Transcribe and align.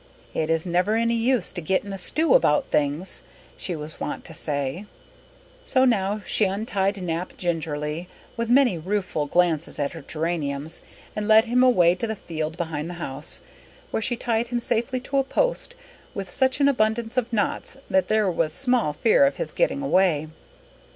"It 0.33 0.49
is 0.49 0.65
never 0.65 0.95
any 0.95 1.13
use 1.13 1.53
to 1.53 1.61
get 1.61 1.83
in 1.83 1.93
a 1.93 1.97
stew 1.99 2.33
about 2.33 2.65
things," 2.71 3.21
she 3.55 3.75
was 3.75 3.99
wont 3.99 4.25
to 4.25 4.33
say. 4.33 4.87
So 5.63 5.85
now 5.85 6.21
she 6.25 6.45
untied 6.45 6.99
Nap 7.03 7.33
gingerly, 7.37 8.07
with 8.35 8.49
many 8.49 8.79
rueful 8.79 9.27
glances 9.27 9.77
at 9.77 9.91
her 9.93 10.01
geraniums, 10.01 10.81
and 11.15 11.27
led 11.27 11.45
him 11.45 11.61
away 11.61 11.93
to 11.93 12.07
the 12.07 12.15
field 12.15 12.57
behind 12.57 12.89
the 12.89 12.95
house, 12.95 13.41
where 13.91 14.01
she 14.01 14.15
tied 14.15 14.47
him 14.47 14.59
safely 14.59 14.99
to 15.01 15.19
a 15.19 15.23
post 15.23 15.75
with 16.15 16.31
such 16.31 16.59
an 16.59 16.67
abundance 16.67 17.15
of 17.15 17.31
knots 17.31 17.77
that 17.87 18.07
there 18.07 18.31
was 18.31 18.53
small 18.53 18.93
fear 18.93 19.27
of 19.27 19.35
his 19.35 19.51
getting 19.51 19.83
away. 19.83 20.29